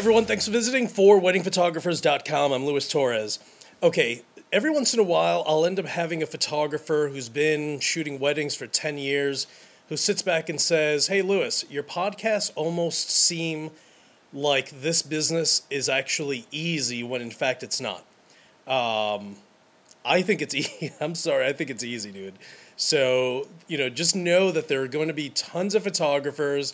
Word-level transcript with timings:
Everyone, 0.00 0.24
thanks 0.24 0.46
for 0.46 0.52
visiting 0.52 0.88
for 0.88 1.20
weddingphotographers.com. 1.20 2.52
I'm 2.52 2.64
Luis 2.64 2.88
Torres. 2.88 3.38
Okay, 3.82 4.22
every 4.50 4.70
once 4.70 4.94
in 4.94 4.98
a 4.98 5.02
while 5.02 5.44
I'll 5.46 5.66
end 5.66 5.78
up 5.78 5.84
having 5.84 6.22
a 6.22 6.26
photographer 6.26 7.10
who's 7.12 7.28
been 7.28 7.80
shooting 7.80 8.18
weddings 8.18 8.54
for 8.54 8.66
10 8.66 8.96
years 8.96 9.46
who 9.90 9.98
sits 9.98 10.22
back 10.22 10.48
and 10.48 10.58
says, 10.58 11.08
Hey 11.08 11.20
Luis, 11.20 11.66
your 11.68 11.82
podcasts 11.82 12.50
almost 12.54 13.10
seem 13.10 13.72
like 14.32 14.70
this 14.70 15.02
business 15.02 15.66
is 15.68 15.90
actually 15.90 16.46
easy 16.50 17.02
when 17.02 17.20
in 17.20 17.30
fact 17.30 17.62
it's 17.62 17.78
not. 17.78 18.02
Um, 18.66 19.36
I 20.02 20.22
think 20.22 20.40
it's 20.40 20.54
easy. 20.54 20.94
I'm 20.98 21.14
sorry, 21.14 21.44
I 21.44 21.52
think 21.52 21.68
it's 21.68 21.84
easy, 21.84 22.10
dude. 22.10 22.38
So, 22.74 23.48
you 23.68 23.76
know, 23.76 23.90
just 23.90 24.16
know 24.16 24.50
that 24.50 24.66
there 24.66 24.80
are 24.80 24.88
going 24.88 25.08
to 25.08 25.14
be 25.14 25.28
tons 25.28 25.74
of 25.74 25.82
photographers 25.82 26.72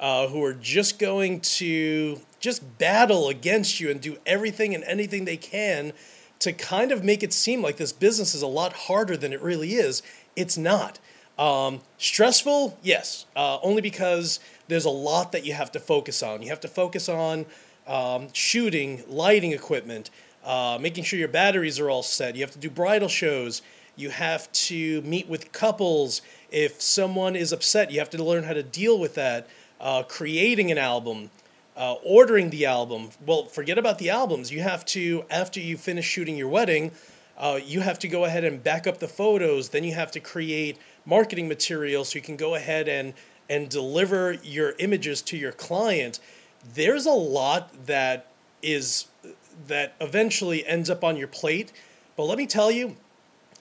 uh, 0.00 0.26
who 0.28 0.42
are 0.42 0.54
just 0.54 0.98
going 0.98 1.40
to 1.40 2.18
just 2.40 2.78
battle 2.78 3.28
against 3.28 3.78
you 3.78 3.90
and 3.90 4.00
do 4.00 4.16
everything 4.26 4.74
and 4.74 4.82
anything 4.84 5.26
they 5.26 5.36
can 5.36 5.92
to 6.38 6.52
kind 6.54 6.90
of 6.90 7.04
make 7.04 7.22
it 7.22 7.34
seem 7.34 7.60
like 7.60 7.76
this 7.76 7.92
business 7.92 8.34
is 8.34 8.40
a 8.40 8.46
lot 8.46 8.72
harder 8.72 9.14
than 9.16 9.32
it 9.32 9.42
really 9.42 9.74
is. 9.74 10.02
It's 10.34 10.56
not. 10.56 10.98
Um, 11.38 11.80
stressful, 11.98 12.78
yes, 12.82 13.26
uh, 13.36 13.58
only 13.62 13.82
because 13.82 14.40
there's 14.68 14.86
a 14.86 14.90
lot 14.90 15.32
that 15.32 15.44
you 15.44 15.52
have 15.52 15.70
to 15.72 15.80
focus 15.80 16.22
on. 16.22 16.42
You 16.42 16.48
have 16.48 16.60
to 16.60 16.68
focus 16.68 17.08
on 17.08 17.44
um, 17.86 18.28
shooting, 18.32 19.02
lighting 19.06 19.52
equipment, 19.52 20.10
uh, 20.44 20.78
making 20.80 21.04
sure 21.04 21.18
your 21.18 21.28
batteries 21.28 21.78
are 21.78 21.90
all 21.90 22.02
set. 22.02 22.36
You 22.36 22.42
have 22.42 22.52
to 22.52 22.58
do 22.58 22.70
bridal 22.70 23.08
shows. 23.08 23.60
You 23.96 24.08
have 24.10 24.50
to 24.52 25.02
meet 25.02 25.28
with 25.28 25.52
couples. 25.52 26.22
If 26.50 26.80
someone 26.80 27.36
is 27.36 27.52
upset, 27.52 27.90
you 27.90 27.98
have 27.98 28.10
to 28.10 28.22
learn 28.22 28.44
how 28.44 28.54
to 28.54 28.62
deal 28.62 28.98
with 28.98 29.14
that 29.16 29.46
uh, 29.80 30.02
creating 30.04 30.70
an 30.70 30.78
album, 30.78 31.30
uh, 31.76 31.94
ordering 32.04 32.50
the 32.50 32.66
album. 32.66 33.10
Well, 33.24 33.46
forget 33.46 33.78
about 33.78 33.98
the 33.98 34.10
albums. 34.10 34.52
You 34.52 34.60
have 34.60 34.84
to, 34.86 35.24
after 35.30 35.60
you 35.60 35.76
finish 35.76 36.04
shooting 36.04 36.36
your 36.36 36.48
wedding, 36.48 36.92
uh, 37.38 37.58
you 37.64 37.80
have 37.80 37.98
to 38.00 38.08
go 38.08 38.26
ahead 38.26 38.44
and 38.44 38.62
back 38.62 38.86
up 38.86 38.98
the 38.98 39.08
photos. 39.08 39.70
Then 39.70 39.82
you 39.82 39.94
have 39.94 40.10
to 40.12 40.20
create 40.20 40.78
marketing 41.06 41.48
material 41.48 42.04
so 42.04 42.16
you 42.16 42.22
can 42.22 42.36
go 42.36 42.54
ahead 42.54 42.88
and 42.88 43.14
and 43.48 43.68
deliver 43.68 44.34
your 44.44 44.74
images 44.78 45.20
to 45.22 45.36
your 45.36 45.50
client. 45.50 46.20
There's 46.74 47.04
a 47.04 47.10
lot 47.10 47.86
that 47.86 48.26
is 48.62 49.06
that 49.66 49.94
eventually 50.00 50.64
ends 50.66 50.88
up 50.88 51.02
on 51.02 51.16
your 51.16 51.26
plate. 51.26 51.72
But 52.16 52.24
let 52.24 52.38
me 52.38 52.46
tell 52.46 52.70
you, 52.70 52.96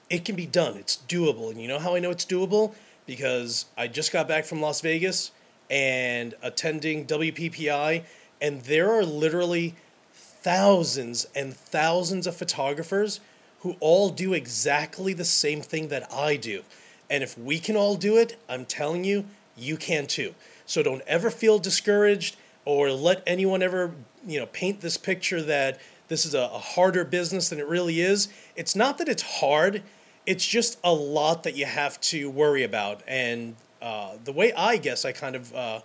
it 0.09 0.25
can 0.25 0.36
be 0.36 0.45
done. 0.45 0.75
It's 0.78 0.97
doable. 1.08 1.50
And 1.50 1.59
you 1.59 1.67
know 1.67 1.80
how 1.80 1.95
I 1.95 2.00
know 2.00 2.12
it's 2.12 2.25
doable? 2.25 2.75
Because 3.06 3.66
I 3.78 3.88
just 3.88 4.12
got 4.12 4.28
back 4.28 4.45
from 4.45 4.62
Las 4.62 4.81
Vegas 4.81 5.31
and 5.70 6.34
attending 6.42 7.06
WPPI, 7.06 8.03
and 8.42 8.62
there 8.62 8.92
are 8.92 9.03
literally 9.03 9.75
thousands 10.14 11.28
and 11.36 11.53
thousands 11.53 12.25
of 12.25 12.36
photographers 12.36 13.20
who 13.62 13.75
all 13.80 14.09
do 14.09 14.34
exactly 14.34 15.14
the 15.14 15.25
same 15.25 15.62
thing 15.62 15.90
that 15.90 16.12
I 16.14 16.38
do. 16.38 16.64
And 17.09 17.23
if 17.23 17.38
we 17.38 17.59
can 17.59 17.75
all 17.75 17.95
do 17.95 18.17
it, 18.17 18.38
I'm 18.47 18.66
telling 18.66 19.03
you, 19.03 19.25
you 19.58 19.75
can 19.75 20.08
too. 20.08 20.34
So 20.66 20.81
don't 20.81 21.02
ever 21.02 21.30
feel 21.30 21.59
discouraged 21.59 22.38
or 22.66 22.92
let 22.92 23.23
anyone 23.25 23.62
ever, 23.62 23.92
you 24.25 24.40
know, 24.40 24.45
paint 24.47 24.80
this 24.80 24.95
picture 24.95 25.42
that 25.42 25.80
this 26.08 26.25
is 26.25 26.34
a, 26.34 26.42
a 26.42 26.59
harder 26.59 27.03
business 27.03 27.50
than 27.50 27.59
it 27.59 27.67
really 27.67 28.02
is. 28.02 28.30
It's 28.56 28.75
not 28.75 28.97
that 29.00 29.09
it's 29.09 29.23
hard, 29.23 29.84
it's 30.25 30.45
just 30.45 30.80
a 30.84 30.94
lot 30.94 31.44
that 31.44 31.56
you 31.56 31.66
have 31.66 32.00
to 32.01 32.30
worry 32.30 32.63
about. 32.63 33.01
And 33.07 33.56
uh, 33.81 34.17
the 34.23 34.31
way 34.31 34.51
I 34.53 34.78
guess 34.78 35.06
I 35.06 35.12
kind 35.12 35.35
of 35.35 35.56
uh, 35.56 35.81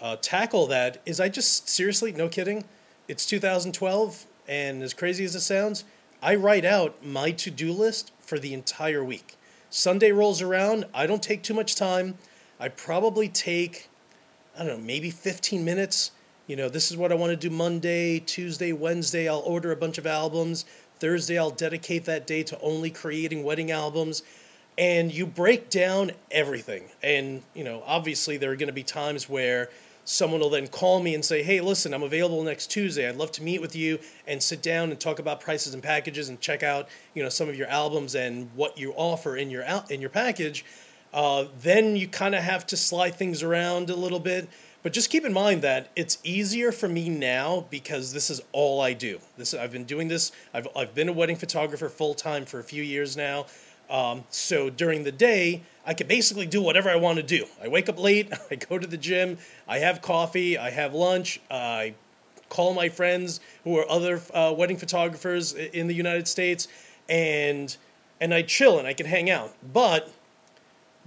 uh, 0.00 0.16
tackle 0.20 0.66
that 0.68 1.00
is 1.06 1.20
I 1.20 1.28
just 1.28 1.68
seriously, 1.68 2.12
no 2.12 2.28
kidding, 2.28 2.64
it's 3.08 3.26
2012, 3.26 4.26
and 4.48 4.82
as 4.82 4.94
crazy 4.94 5.24
as 5.24 5.34
it 5.34 5.40
sounds, 5.40 5.84
I 6.22 6.36
write 6.36 6.64
out 6.64 7.04
my 7.04 7.32
to 7.32 7.50
do 7.50 7.72
list 7.72 8.12
for 8.20 8.38
the 8.38 8.54
entire 8.54 9.04
week. 9.04 9.36
Sunday 9.70 10.12
rolls 10.12 10.40
around, 10.40 10.86
I 10.94 11.06
don't 11.06 11.22
take 11.22 11.42
too 11.42 11.54
much 11.54 11.74
time. 11.74 12.16
I 12.60 12.68
probably 12.68 13.28
take, 13.28 13.88
I 14.56 14.64
don't 14.64 14.78
know, 14.78 14.84
maybe 14.84 15.10
15 15.10 15.64
minutes. 15.64 16.12
You 16.46 16.56
know, 16.56 16.68
this 16.68 16.90
is 16.90 16.96
what 16.96 17.10
I 17.10 17.14
want 17.16 17.30
to 17.30 17.36
do 17.36 17.50
Monday, 17.50 18.20
Tuesday, 18.20 18.72
Wednesday. 18.72 19.28
I'll 19.28 19.40
order 19.40 19.72
a 19.72 19.76
bunch 19.76 19.98
of 19.98 20.06
albums. 20.06 20.64
Thursday, 21.00 21.38
I'll 21.38 21.50
dedicate 21.50 22.04
that 22.04 22.26
day 22.26 22.42
to 22.44 22.60
only 22.60 22.90
creating 22.90 23.42
wedding 23.42 23.70
albums 23.70 24.22
and 24.76 25.12
you 25.12 25.26
break 25.26 25.70
down 25.70 26.12
everything. 26.30 26.84
And, 27.02 27.42
you 27.54 27.64
know, 27.64 27.82
obviously 27.86 28.36
there 28.36 28.50
are 28.52 28.56
going 28.56 28.68
to 28.68 28.72
be 28.72 28.82
times 28.82 29.28
where 29.28 29.70
someone 30.04 30.40
will 30.40 30.50
then 30.50 30.68
call 30.68 31.00
me 31.00 31.14
and 31.14 31.24
say, 31.24 31.42
hey, 31.42 31.60
listen, 31.60 31.94
I'm 31.94 32.02
available 32.02 32.42
next 32.42 32.70
Tuesday. 32.70 33.08
I'd 33.08 33.16
love 33.16 33.32
to 33.32 33.42
meet 33.42 33.60
with 33.60 33.74
you 33.74 33.98
and 34.26 34.42
sit 34.42 34.62
down 34.62 34.90
and 34.90 35.00
talk 35.00 35.18
about 35.18 35.40
prices 35.40 35.74
and 35.74 35.82
packages 35.82 36.28
and 36.28 36.40
check 36.40 36.62
out, 36.62 36.88
you 37.14 37.22
know, 37.22 37.28
some 37.28 37.48
of 37.48 37.56
your 37.56 37.68
albums 37.68 38.14
and 38.14 38.50
what 38.54 38.76
you 38.76 38.92
offer 38.92 39.36
in 39.36 39.50
your, 39.50 39.64
in 39.88 40.00
your 40.00 40.10
package. 40.10 40.64
Uh, 41.12 41.46
then 41.62 41.96
you 41.96 42.08
kind 42.08 42.34
of 42.34 42.42
have 42.42 42.66
to 42.66 42.76
slide 42.76 43.14
things 43.14 43.42
around 43.42 43.88
a 43.88 43.96
little 43.96 44.20
bit. 44.20 44.48
But 44.82 44.92
just 44.92 45.08
keep 45.08 45.24
in 45.24 45.32
mind 45.32 45.62
that 45.62 45.88
it's 45.96 46.18
easier 46.24 46.70
for 46.70 46.88
me 46.88 47.08
now 47.08 47.66
because 47.70 48.12
this 48.12 48.28
is 48.28 48.42
all 48.52 48.82
I 48.82 48.92
do. 48.92 49.18
This 49.38 49.54
I've 49.54 49.72
been 49.72 49.84
doing 49.84 50.08
this. 50.08 50.30
I've, 50.52 50.68
I've 50.76 50.94
been 50.94 51.08
a 51.08 51.12
wedding 51.12 51.36
photographer 51.36 51.88
full 51.88 52.12
time 52.12 52.44
for 52.44 52.58
a 52.60 52.64
few 52.64 52.82
years 52.82 53.16
now. 53.16 53.46
Um, 53.90 54.24
so 54.30 54.70
during 54.70 55.04
the 55.04 55.12
day, 55.12 55.62
I 55.86 55.94
can 55.94 56.06
basically 56.06 56.46
do 56.46 56.62
whatever 56.62 56.88
I 56.88 56.96
want 56.96 57.16
to 57.16 57.22
do. 57.22 57.46
I 57.62 57.68
wake 57.68 57.88
up 57.88 57.98
late, 57.98 58.32
I 58.50 58.56
go 58.56 58.78
to 58.78 58.86
the 58.86 58.96
gym, 58.96 59.38
I 59.68 59.78
have 59.78 60.00
coffee, 60.00 60.56
I 60.56 60.70
have 60.70 60.94
lunch, 60.94 61.40
I 61.50 61.94
call 62.48 62.74
my 62.74 62.88
friends 62.88 63.40
who 63.64 63.76
are 63.78 63.88
other 63.90 64.20
uh, 64.32 64.54
wedding 64.56 64.76
photographers 64.76 65.52
in 65.52 65.86
the 65.86 65.94
United 65.94 66.28
States, 66.28 66.68
and 67.08 67.76
and 68.20 68.32
I 68.32 68.42
chill 68.42 68.78
and 68.78 68.86
I 68.86 68.94
can 68.94 69.06
hang 69.06 69.28
out. 69.28 69.52
But 69.72 70.10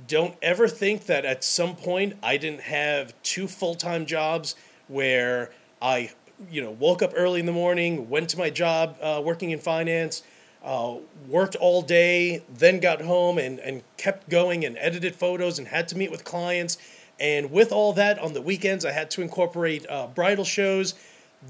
don't 0.08 0.36
ever 0.42 0.68
think 0.68 1.06
that 1.06 1.26
at 1.26 1.44
some 1.44 1.76
point 1.76 2.18
I 2.22 2.38
didn't 2.38 2.62
have 2.62 3.14
two 3.24 3.48
full 3.48 3.76
time 3.76 4.06
jobs 4.06 4.56
where 4.88 5.52
I, 5.82 6.12
you 6.52 6.62
know, 6.62 6.72
woke 6.72 7.02
up 7.02 7.14
early 7.16 7.40
in 7.40 7.46
the 7.46 7.52
morning, 7.52 8.10
went 8.10 8.30
to 8.30 8.38
my 8.38 8.50
job 8.50 8.98
uh, 9.02 9.22
working 9.24 9.52
in 9.52 9.60
finance 9.60 10.24
uh, 10.68 10.98
worked 11.30 11.56
all 11.56 11.82
day, 11.82 12.44
then 12.56 12.82
got 12.82 13.02
home 13.02 13.38
and, 13.38 13.58
and 13.60 13.82
kept 13.96 14.28
going 14.28 14.66
and 14.66 14.78
edited 14.78 15.16
photos 15.16 15.60
and 15.60 15.68
had 15.68 15.88
to 15.88 15.98
meet 15.98 16.12
with 16.12 16.26
clients. 16.26 16.78
And 17.22 17.50
with 17.52 17.72
all 17.72 17.94
that 17.94 18.20
on 18.20 18.34
the 18.34 18.42
weekends, 18.42 18.84
I 18.84 18.92
had 18.92 19.10
to 19.12 19.22
incorporate 19.22 19.86
uh, 19.90 20.08
bridal 20.08 20.44
shows. 20.44 20.94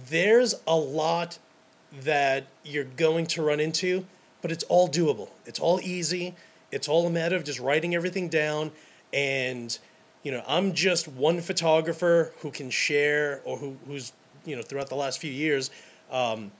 There's 0.08 0.54
a 0.68 0.76
lot 0.76 1.40
that 2.04 2.46
you're 2.64 2.84
going 2.84 3.26
to 3.28 3.42
run 3.42 3.60
into, 3.60 4.06
but 4.44 4.52
it's 4.52 4.64
all 4.66 4.88
doable. 4.88 5.30
It's 5.48 5.60
all 5.60 5.82
easy. 5.82 6.36
It's 6.72 6.88
all 6.88 7.08
a 7.08 7.10
matter 7.10 7.36
of 7.36 7.44
just 7.44 7.60
writing 7.60 7.96
everything 7.96 8.30
down. 8.30 8.72
And, 9.14 9.76
you 10.22 10.32
know, 10.32 10.44
I'm 10.48 10.74
just 10.74 11.08
one 11.08 11.42
photographer 11.42 12.34
who 12.42 12.52
can 12.52 12.70
share 12.70 13.42
or 13.46 13.58
who, 13.58 13.76
who's, 13.88 14.14
you 14.46 14.56
know, 14.56 14.62
throughout 14.62 14.90
the 14.90 14.96
last 14.96 15.20
few 15.20 15.32
years, 15.32 15.72
um, 16.12 16.52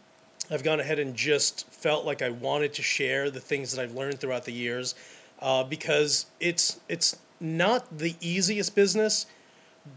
I've 0.50 0.64
gone 0.64 0.80
ahead 0.80 1.00
and 1.00 1.16
just 1.16 1.70
felt 1.70 2.06
like 2.06 2.22
I 2.22 2.30
wanted 2.30 2.74
to 2.76 2.82
share 2.82 3.30
the 3.30 3.40
things 3.40 3.72
that 3.74 3.82
I've 3.82 3.94
learned 3.94 4.20
throughout 4.20 4.46
the 4.46 4.54
years 4.54 4.96
uh, 5.42 5.64
because 5.64 6.28
it's 6.40 6.80
it's 6.88 7.18
not 7.40 7.98
the 7.98 8.16
easiest 8.22 8.76
business, 8.76 9.28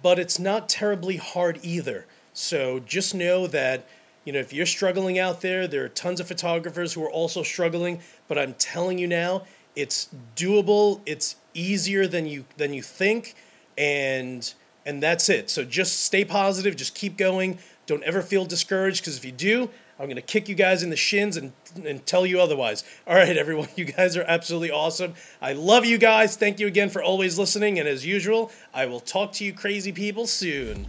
but 0.03 0.19
it's 0.19 0.39
not 0.39 0.69
terribly 0.69 1.16
hard 1.16 1.60
either. 1.62 2.06
So 2.33 2.81
just 2.81 3.15
know 3.15 3.47
that 3.49 3.87
you 4.24 4.33
know 4.33 4.41
if 4.41 4.53
you're 4.53 4.66
struggling 4.66 5.19
out 5.19 5.41
there, 5.41 5.66
there 5.66 5.84
are 5.84 5.89
tons 5.89 6.21
of 6.21 6.28
photographers 6.28 6.92
who 6.92 7.04
are 7.04 7.10
also 7.10 7.42
struggling. 7.42 8.01
But 8.28 8.39
I'm 8.39 8.54
telling 8.54 8.98
you 8.98 9.07
now, 9.07 9.45
it's 9.77 10.09
doable. 10.36 11.01
It's 11.07 11.36
easier 11.54 12.07
than 12.07 12.27
you 12.27 12.45
than 12.57 12.74
you 12.74 12.83
think, 12.83 13.34
and 13.78 14.53
and 14.84 15.03
that's 15.03 15.28
it. 15.28 15.51
So 15.51 15.65
just 15.65 16.01
stay 16.01 16.24
positive. 16.24 16.77
Just 16.77 16.95
keep 16.95 17.16
going. 17.16 17.59
Don't 17.91 18.04
ever 18.04 18.22
feel 18.22 18.45
discouraged 18.45 19.03
because 19.03 19.16
if 19.16 19.25
you 19.25 19.33
do, 19.33 19.69
I'm 19.98 20.07
going 20.07 20.15
to 20.15 20.22
kick 20.22 20.48
you 20.48 20.54
guys 20.54 20.84
in 20.84 20.91
the 20.91 20.97
shins 20.97 21.37
and, 21.37 21.53
and 21.84 22.07
tell 22.07 22.25
you 22.25 22.41
otherwise. 22.41 22.84
All 23.04 23.16
right, 23.16 23.37
everyone, 23.37 23.66
you 23.77 23.84
guys 23.84 24.16
are 24.16 24.22
absolutely 24.28 24.71
awesome. 24.71 25.15
I 25.42 25.54
love 25.54 25.84
you 25.84 25.98
guys. 25.98 26.37
Thank 26.37 26.60
you 26.60 26.69
again 26.69 26.89
for 26.89 27.03
always 27.03 27.37
listening. 27.37 27.81
And 27.81 27.89
as 27.89 28.07
usual, 28.07 28.53
I 28.72 28.87
will 28.87 29.01
talk 29.01 29.33
to 29.33 29.45
you 29.45 29.53
crazy 29.53 29.91
people 29.91 30.28
soon. 30.28 30.87